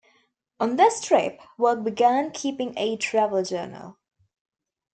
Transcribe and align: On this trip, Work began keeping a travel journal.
On 0.59 0.77
this 0.77 0.99
trip, 0.99 1.39
Work 1.59 1.83
began 1.83 2.31
keeping 2.31 2.73
a 2.75 2.97
travel 2.97 3.43
journal. 3.43 3.97